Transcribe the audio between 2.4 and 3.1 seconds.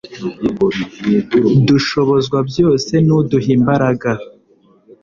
byose